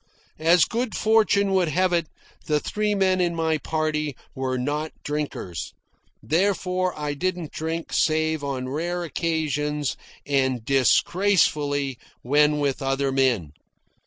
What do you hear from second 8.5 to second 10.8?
rare occasions and